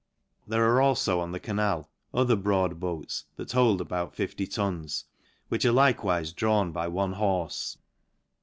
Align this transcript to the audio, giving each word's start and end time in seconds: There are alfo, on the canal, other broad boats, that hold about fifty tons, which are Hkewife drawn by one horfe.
There 0.47 0.67
are 0.67 0.81
alfo, 0.81 1.19
on 1.19 1.31
the 1.31 1.39
canal, 1.39 1.87
other 2.11 2.35
broad 2.35 2.79
boats, 2.79 3.25
that 3.35 3.51
hold 3.51 3.79
about 3.79 4.15
fifty 4.15 4.47
tons, 4.47 5.05
which 5.47 5.63
are 5.63 5.71
Hkewife 5.73 6.33
drawn 6.35 6.71
by 6.71 6.87
one 6.87 7.13
horfe. 7.13 7.77